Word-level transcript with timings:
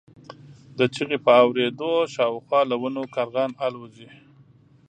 د 0.77 0.79
چیغې 0.93 1.17
په 1.25 1.31
اورېدو 1.43 1.91
شاوخوا 2.13 2.61
له 2.69 2.75
ونو 2.81 3.01
کارغان 3.15 3.51
الوځي. 3.65 4.09